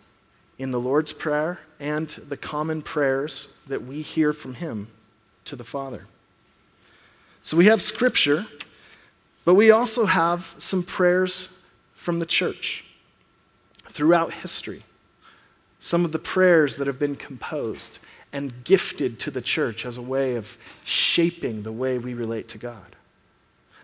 [0.57, 4.89] in the Lord's Prayer and the common prayers that we hear from him
[5.45, 6.05] to the Father.
[7.41, 8.45] So we have scripture,
[9.45, 11.49] but we also have some prayers
[11.93, 12.83] from the church
[13.87, 14.83] throughout history.
[15.79, 17.99] Some of the prayers that have been composed
[18.33, 22.57] and gifted to the church as a way of shaping the way we relate to
[22.57, 22.96] God.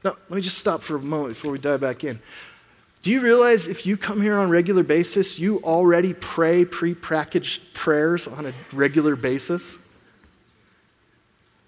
[0.03, 2.19] Now, let me just stop for a moment before we dive back in.
[3.01, 7.73] Do you realize if you come here on a regular basis, you already pray pre-packaged
[7.73, 9.78] prayers on a regular basis?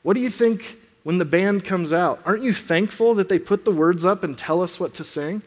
[0.03, 2.22] What do you think when the band comes out?
[2.26, 5.41] Aren't you thankful that they put the words up and tell us what to sing?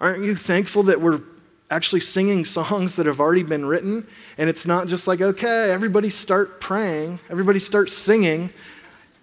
[0.00, 1.22] Aren't you thankful that we're
[1.70, 4.06] actually singing songs that have already been written
[4.36, 8.52] and it's not just like, okay, everybody start praying, everybody start singing,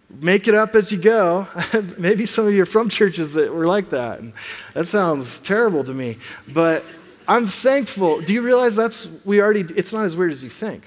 [0.09, 1.47] make it up as you go.
[1.97, 4.19] Maybe some of you are from churches that were like that.
[4.19, 4.33] And
[4.73, 6.17] that sounds terrible to me.
[6.47, 6.83] But
[7.27, 8.21] I'm thankful.
[8.21, 10.83] Do you realize that's, we already, it's not as weird as you think.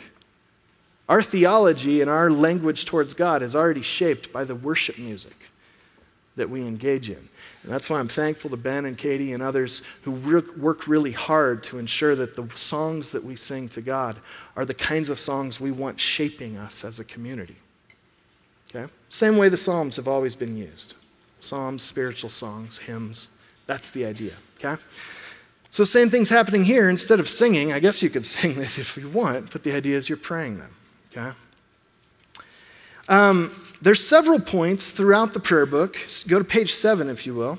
[1.08, 5.36] Our theology and our language towards God is already shaped by the worship music
[6.36, 7.28] that we engage in.
[7.62, 11.62] And that's why I'm thankful to Ben and Katie and others who work really hard
[11.64, 14.16] to ensure that the songs that we sing to God
[14.56, 17.56] are the kinds of songs we want shaping us as a community.
[18.74, 18.90] Okay?
[19.08, 20.94] Same way the Psalms have always been used
[21.40, 23.28] Psalms, spiritual songs, hymns.
[23.66, 24.34] That's the idea.
[24.58, 24.80] Okay?
[25.70, 26.88] So, same thing's happening here.
[26.88, 29.96] Instead of singing, I guess you could sing this if you want, but the idea
[29.96, 30.76] is you're praying them.
[31.10, 31.36] Okay?
[33.08, 35.96] Um, there's several points throughout the prayer book.
[36.28, 37.58] Go to page seven, if you will.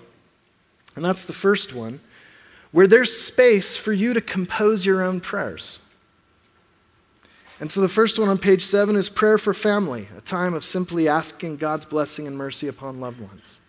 [0.95, 1.99] And that's the first one,
[2.72, 5.80] where there's space for you to compose your own prayers.
[7.60, 10.66] And so the first one on page seven is prayer for family, a time of
[10.66, 13.60] simply asking God's blessing and mercy upon loved ones.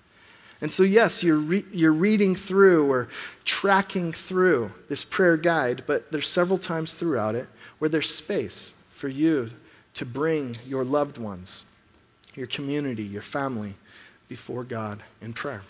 [0.61, 3.09] And so, yes, you're, re- you're reading through or
[3.45, 9.09] tracking through this prayer guide, but there's several times throughout it where there's space for
[9.09, 9.51] you
[9.95, 11.67] to bring your loved ones,
[12.35, 13.75] your community, your family
[14.29, 15.63] before God in prayer.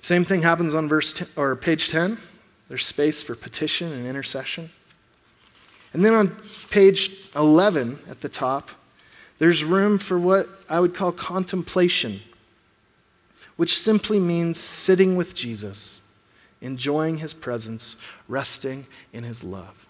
[0.00, 2.18] Same thing happens on verse 10, or page 10.
[2.68, 4.70] There's space for petition and intercession.
[5.96, 6.36] And then on
[6.68, 8.70] page 11 at the top,
[9.38, 12.20] there's room for what I would call contemplation,
[13.56, 16.02] which simply means sitting with Jesus,
[16.60, 17.96] enjoying his presence,
[18.28, 19.88] resting in his love.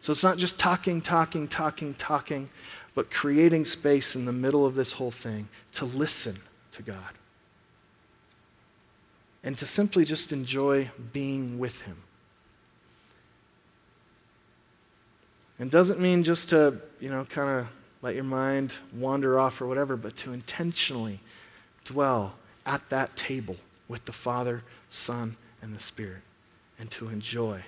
[0.00, 2.48] So it's not just talking, talking, talking, talking,
[2.94, 6.36] but creating space in the middle of this whole thing to listen
[6.70, 7.14] to God
[9.42, 11.96] and to simply just enjoy being with Him.
[15.60, 17.70] And doesn't mean just to, you know, kind of
[18.02, 21.20] let your mind wander off or whatever, but to intentionally
[21.84, 22.34] dwell
[22.66, 23.56] at that table
[23.86, 26.22] with the Father, Son, and the Spirit,
[26.78, 27.62] and to enjoy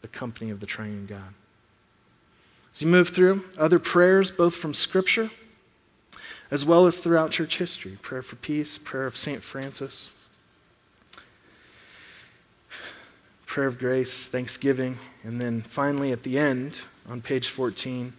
[0.00, 1.34] the company of the triune God.
[2.72, 5.30] As you move through, other prayers, both from Scripture
[6.50, 9.42] as well as throughout church history prayer for peace, prayer of St.
[9.42, 10.10] Francis,
[13.46, 18.12] prayer of grace, thanksgiving, and then finally at the end, on page 14,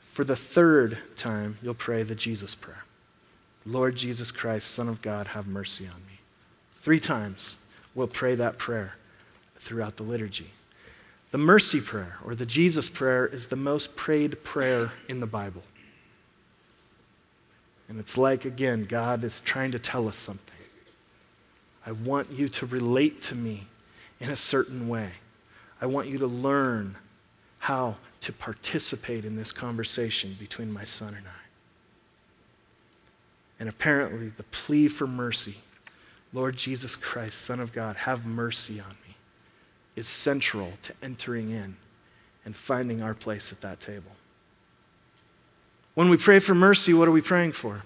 [0.00, 2.84] for the third time, you'll pray the Jesus prayer
[3.66, 6.20] Lord Jesus Christ, Son of God, have mercy on me.
[6.76, 8.94] Three times we'll pray that prayer
[9.56, 10.50] throughout the liturgy.
[11.32, 15.62] The mercy prayer, or the Jesus prayer, is the most prayed prayer in the Bible.
[17.88, 20.54] And it's like, again, God is trying to tell us something.
[21.86, 23.66] I want you to relate to me
[24.20, 25.10] in a certain way.
[25.80, 26.96] I want you to learn
[27.58, 31.40] how to participate in this conversation between my son and I.
[33.60, 35.56] And apparently, the plea for mercy,
[36.32, 39.16] Lord Jesus Christ, Son of God, have mercy on me,
[39.96, 41.76] is central to entering in
[42.44, 44.12] and finding our place at that table.
[45.94, 47.82] When we pray for mercy, what are we praying for?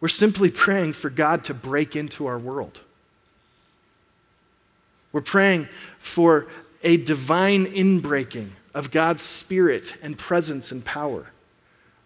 [0.00, 2.80] We're simply praying for God to break into our world.
[5.12, 5.68] We're praying
[5.98, 6.48] for
[6.82, 11.32] a divine inbreaking of God's spirit and presence and power.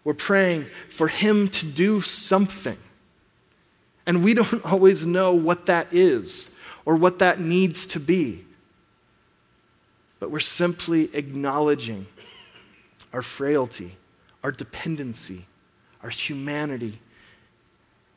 [0.03, 2.77] We're praying for Him to do something.
[4.05, 6.49] And we don't always know what that is
[6.85, 8.45] or what that needs to be.
[10.19, 12.07] But we're simply acknowledging
[13.11, 13.95] our frailty,
[14.43, 15.45] our dependency,
[16.01, 16.99] our humanity,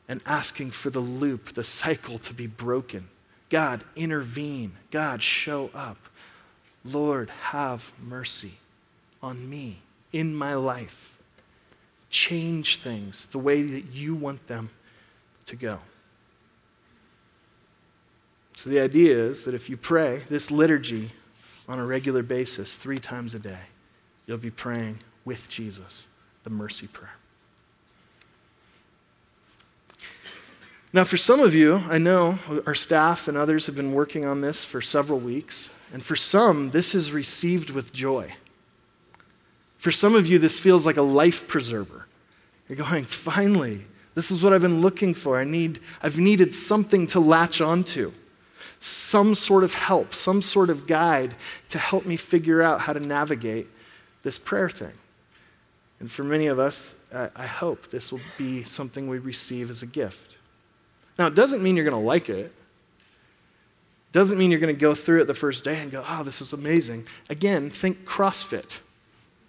[0.07, 3.09] and asking for the loop, the cycle to be broken.
[3.49, 4.73] God, intervene.
[4.89, 5.97] God, show up.
[6.93, 8.53] Lord, have mercy
[9.21, 9.79] on me
[10.13, 11.19] in my life.
[12.09, 14.69] Change things the way that you want them
[15.45, 15.79] to go.
[18.55, 21.11] So, the idea is that if you pray this liturgy
[21.67, 23.59] on a regular basis, three times a day,
[24.25, 26.07] you'll be praying with Jesus,
[26.43, 27.17] the mercy prayer.
[30.93, 34.41] Now, for some of you, I know our staff and others have been working on
[34.41, 38.33] this for several weeks, and for some, this is received with joy.
[39.77, 42.07] For some of you, this feels like a life preserver.
[42.67, 43.85] You're going, finally,
[44.15, 45.37] this is what I've been looking for.
[45.37, 48.11] I need, I've needed something to latch onto,
[48.79, 51.35] some sort of help, some sort of guide
[51.69, 53.67] to help me figure out how to navigate
[54.23, 54.93] this prayer thing.
[55.99, 59.87] And for many of us, I, hope this will be something we receive as a
[59.87, 60.37] gift.
[61.17, 62.53] Now, it doesn't mean you're going to like it.
[64.11, 66.41] Doesn't mean you're going to go through it the first day and go, oh, this
[66.41, 67.07] is amazing.
[67.29, 68.79] Again, think CrossFit,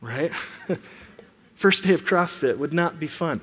[0.00, 0.32] right?
[1.54, 3.40] first day of CrossFit would not be fun,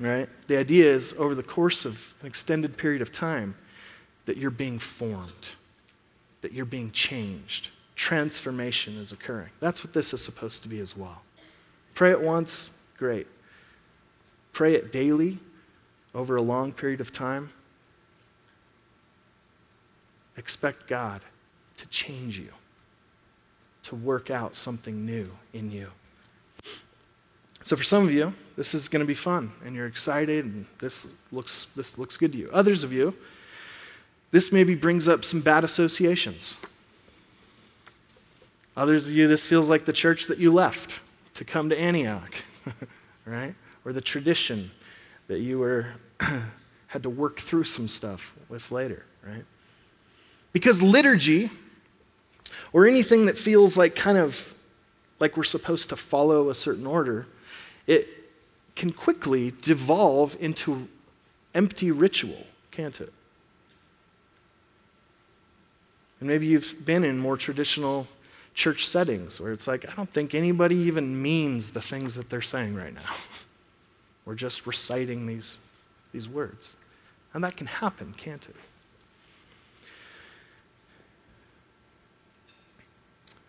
[0.00, 0.28] right?
[0.48, 3.56] The idea is over the course of an extended period of time
[4.26, 5.54] that you're being formed,
[6.40, 7.70] that you're being changed.
[7.94, 9.50] Transformation is occurring.
[9.60, 11.22] That's what this is supposed to be as well.
[11.94, 13.26] Pray it once, great.
[14.52, 15.38] pray it daily
[16.14, 17.50] over a long period of time,
[20.36, 21.22] expect God
[21.76, 22.48] to change you,
[23.84, 25.88] to work out something new in you.
[27.62, 30.66] So for some of you, this is going to be fun and you're excited and
[30.78, 32.50] this looks, this looks good to you.
[32.52, 33.14] Others of you,
[34.30, 36.58] this maybe brings up some bad associations.
[38.76, 41.00] Others of you, this feels like the church that you left
[41.34, 42.34] to come to Antioch,
[43.24, 43.54] right?
[43.84, 44.70] Or the tradition
[45.28, 45.86] that you were
[46.88, 49.44] had to work through some stuff with later, right?
[50.54, 51.50] Because liturgy,
[52.72, 54.54] or anything that feels like kind of
[55.20, 57.26] like we're supposed to follow a certain order,
[57.86, 58.08] it
[58.74, 60.88] can quickly devolve into
[61.54, 63.12] empty ritual, can't it?
[66.20, 68.08] And maybe you've been in more traditional
[68.54, 72.40] church settings where it's like, I don't think anybody even means the things that they're
[72.40, 73.14] saying right now.
[74.24, 75.58] We're just reciting these,
[76.12, 76.76] these words.
[77.32, 78.56] And that can happen, can't it?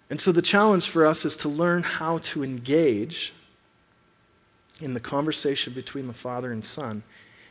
[0.10, 3.34] And so the challenge for us is to learn how to engage
[4.80, 7.04] in the conversation between the Father and Son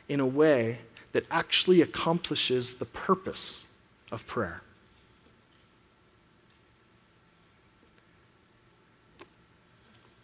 [0.09, 0.79] in a way
[1.13, 3.67] that actually accomplishes the purpose
[4.13, 4.63] of prayer.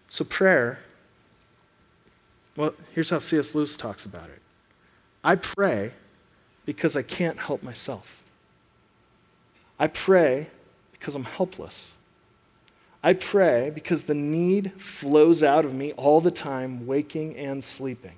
[0.09, 0.81] So, prayer,
[2.57, 3.55] well, here's how C.S.
[3.55, 4.43] Lewis talks about it
[5.23, 5.93] I pray
[6.67, 8.25] because I can't help myself.
[9.79, 10.49] I pray
[10.93, 11.95] because I'm helpless.
[13.03, 18.17] I pray because the need flows out of me all the time, waking and sleeping.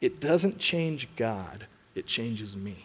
[0.00, 2.84] It doesn't change God, it changes me.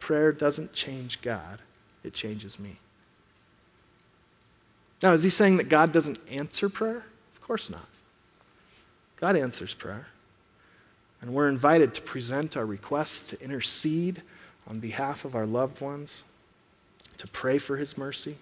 [0.00, 1.60] Prayer doesn't change God,
[2.02, 2.78] it changes me.
[5.02, 7.04] Now, is he saying that God doesn't answer prayer?
[7.34, 7.86] Of course not.
[9.16, 10.06] God answers prayer.
[11.22, 14.22] And we're invited to present our requests, to intercede
[14.66, 16.24] on behalf of our loved ones,
[17.18, 18.36] to pray for his mercy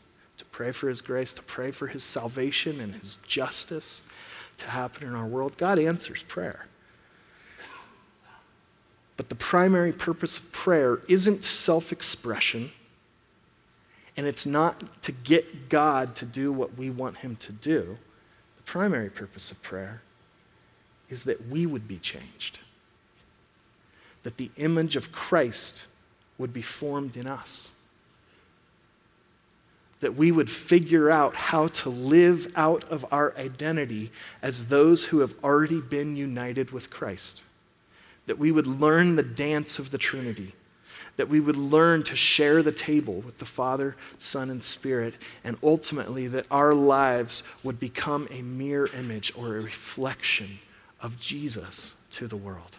[0.52, 4.02] pray for His grace, to pray for His salvation and His justice
[4.58, 5.56] to happen in our world.
[5.56, 6.66] God answers prayer.
[9.16, 12.70] But the primary purpose of prayer isn't self expression,
[14.16, 17.98] and it's not to get God to do what we want Him to do.
[18.56, 20.02] The primary purpose of prayer
[21.08, 22.58] is that we would be changed,
[24.22, 25.86] that the image of Christ
[26.36, 27.72] would be formed in us
[30.00, 34.10] that we would figure out how to live out of our identity
[34.42, 37.42] as those who have already been united with Christ.
[38.26, 40.54] That we would learn the dance of the Trinity.
[41.16, 45.14] That we would learn to share the table with the Father, Son, and Spirit.
[45.42, 50.60] And ultimately, that our lives would become a mirror image or a reflection
[51.00, 52.78] of Jesus to the world.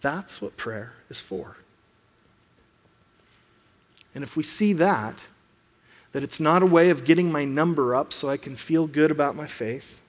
[0.00, 1.56] That's what prayer is for.
[4.14, 5.22] And if we see that,
[6.12, 9.10] that it's not a way of getting my number up so I can feel good
[9.10, 10.02] about my faith,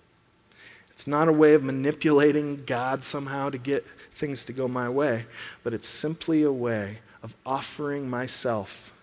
[0.90, 5.26] it's not a way of manipulating God somehow to get things to go my way,
[5.64, 8.94] but it's simply a way of offering myself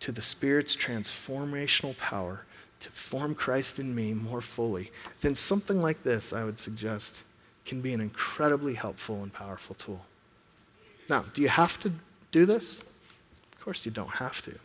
[0.00, 2.44] to the Spirit's transformational power
[2.80, 4.90] to form Christ in me more fully,
[5.20, 7.22] then something like this, I would suggest,
[7.64, 10.04] can be an incredibly helpful and powerful tool.
[11.08, 11.92] Now, do you have to
[12.32, 12.82] do this?
[13.62, 14.58] Of course, you don't have to.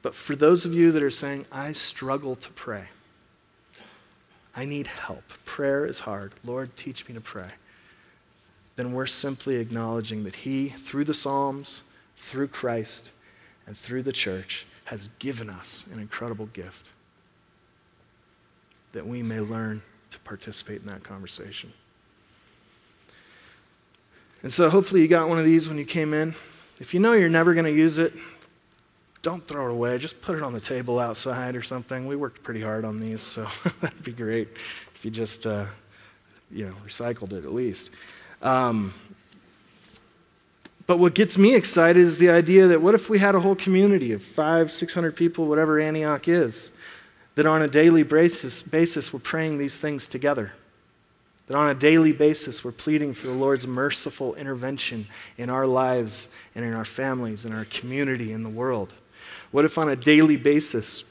[0.00, 2.84] But for those of you that are saying, I struggle to pray,
[4.56, 7.50] I need help, prayer is hard, Lord, teach me to pray,
[8.76, 11.82] then we're simply acknowledging that He, through the Psalms,
[12.16, 13.10] through Christ,
[13.66, 16.88] and through the church, has given us an incredible gift
[18.92, 21.70] that we may learn to participate in that conversation.
[24.42, 26.34] And so, hopefully, you got one of these when you came in.
[26.80, 28.14] If you know you're never going to use it,
[29.22, 29.98] don't throw it away.
[29.98, 32.06] Just put it on the table outside or something.
[32.06, 33.46] We worked pretty hard on these, so
[33.80, 34.48] that'd be great
[34.94, 35.66] if you just, uh,
[36.50, 37.90] you know, recycled it at least.
[38.42, 38.94] Um,
[40.86, 43.56] but what gets me excited is the idea that what if we had a whole
[43.56, 46.70] community of five, 600 people, whatever Antioch is,
[47.34, 50.52] that on a daily basis, basis we're praying these things together?
[51.48, 56.28] That on a daily basis, we're pleading for the Lord's merciful intervention in our lives
[56.54, 58.94] and in our families, in our community, in the world?
[59.50, 61.04] What if on a daily basis,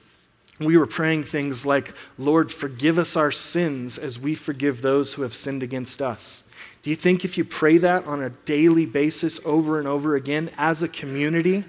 [0.59, 5.23] we were praying things like, Lord, forgive us our sins as we forgive those who
[5.23, 6.43] have sinned against us?
[6.83, 10.51] Do you think if you pray that on a daily basis over and over again
[10.57, 11.65] as a community,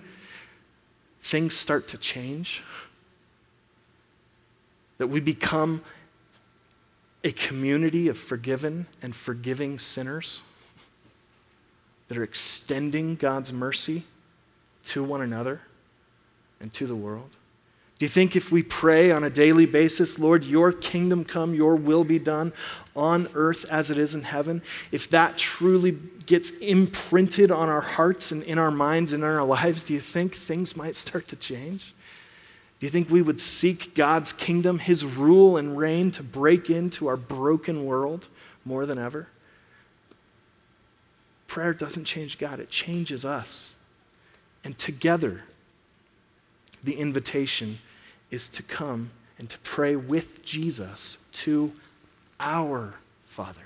[1.22, 2.62] things start to change?
[4.98, 5.82] that we become
[7.24, 10.42] a community of forgiven and forgiving sinners
[12.08, 14.04] that are extending God's mercy
[14.84, 15.60] to one another
[16.60, 17.30] and to the world?
[17.98, 21.74] Do you think if we pray on a daily basis, Lord, your kingdom come, your
[21.74, 22.52] will be done
[22.94, 24.62] on earth as it is in heaven,
[24.92, 29.44] if that truly gets imprinted on our hearts and in our minds and in our
[29.44, 31.92] lives, do you think things might start to change?
[32.80, 37.08] Do you think we would seek God's kingdom, his rule and reign to break into
[37.08, 38.28] our broken world
[38.64, 39.28] more than ever?
[41.48, 43.74] Prayer doesn't change God, it changes us.
[44.62, 45.42] And together,
[46.84, 47.78] the invitation
[48.30, 51.72] is to come and to pray with Jesus to
[52.38, 53.62] our Father.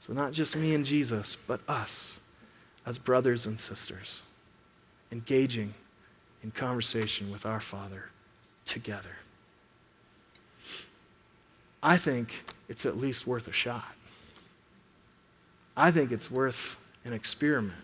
[0.00, 2.20] So, not just me and Jesus, but us
[2.86, 4.22] as brothers and sisters,
[5.12, 5.74] engaging
[6.42, 8.06] in conversation with our Father
[8.64, 9.16] together.
[11.82, 13.94] I think it's at least worth a shot.
[15.76, 17.78] I think it's worth an experiment.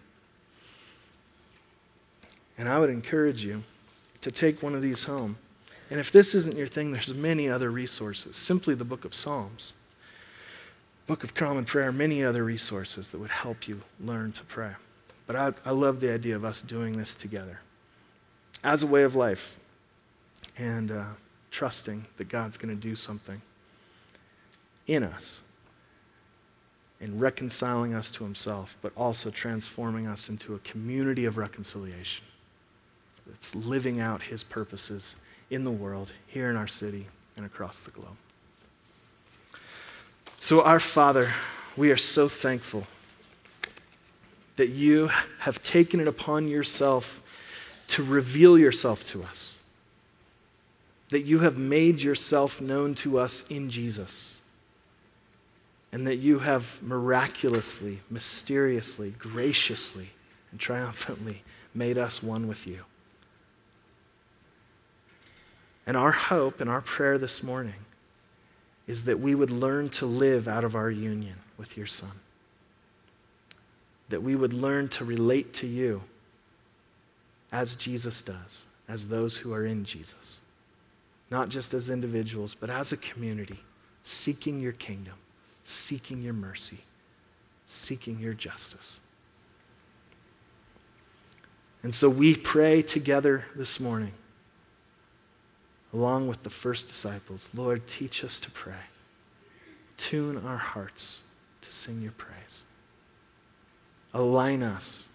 [2.58, 3.62] And I would encourage you
[4.20, 5.36] to take one of these home.
[5.90, 8.36] And if this isn't your thing, there's many other resources.
[8.36, 9.72] Simply the book of Psalms,
[11.06, 14.72] book of common prayer, many other resources that would help you learn to pray.
[15.26, 17.60] But I, I love the idea of us doing this together
[18.62, 19.58] as a way of life
[20.58, 21.04] and uh,
[21.50, 23.40] trusting that God's going to do something
[24.86, 25.42] in us
[27.00, 32.24] in reconciling us to himself, but also transforming us into a community of reconciliation
[33.26, 35.16] that's living out his purposes
[35.50, 38.16] in the world, here in our city, and across the globe.
[40.40, 41.30] So, our Father,
[41.76, 42.86] we are so thankful
[44.56, 47.22] that you have taken it upon yourself
[47.88, 49.62] to reveal yourself to us,
[51.10, 54.40] that you have made yourself known to us in Jesus,
[55.92, 60.10] and that you have miraculously, mysteriously, graciously,
[60.50, 61.42] and triumphantly
[61.74, 62.80] made us one with you.
[65.86, 67.86] And our hope and our prayer this morning
[68.86, 72.10] is that we would learn to live out of our union with your Son.
[74.08, 76.02] That we would learn to relate to you
[77.52, 80.40] as Jesus does, as those who are in Jesus.
[81.30, 83.60] Not just as individuals, but as a community,
[84.02, 85.14] seeking your kingdom,
[85.62, 86.78] seeking your mercy,
[87.66, 89.00] seeking your justice.
[91.82, 94.12] And so we pray together this morning
[95.92, 98.74] along with the first disciples, Lord, teach us to pray.
[99.96, 101.22] Tune our hearts
[101.62, 102.64] to sing your praise.
[104.12, 105.08] Align us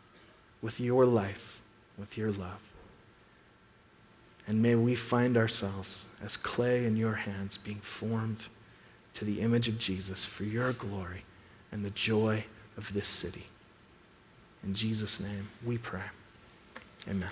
[0.61, 1.60] with your life,
[2.01, 2.73] with your love.
[4.47, 8.47] And may we find ourselves as clay in your hands, being formed
[9.13, 11.23] to the image of Jesus for your glory
[11.71, 12.45] and the joy
[12.75, 13.45] of this city.
[14.63, 16.09] In Jesus' name we pray.
[17.07, 17.29] Amen.